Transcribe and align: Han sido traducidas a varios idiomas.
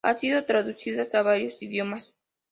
Han 0.03 0.17
sido 0.17 0.43
traducidas 0.47 1.13
a 1.13 1.21
varios 1.21 1.61
idiomas. 1.61 2.15